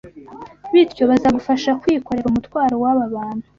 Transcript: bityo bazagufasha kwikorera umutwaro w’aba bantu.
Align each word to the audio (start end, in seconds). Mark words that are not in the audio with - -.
bityo 0.71 1.03
bazagufasha 1.11 1.71
kwikorera 1.81 2.27
umutwaro 2.29 2.75
w’aba 2.83 3.05
bantu. 3.15 3.45